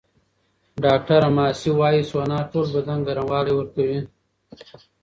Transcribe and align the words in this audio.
ډاکټره 0.83 1.29
ماسي 1.37 1.71
وايي، 1.79 2.01
سونا 2.11 2.37
ټول 2.51 2.65
بدن 2.75 2.97
ګرموالی 3.07 3.53
ورکوي. 3.55 3.99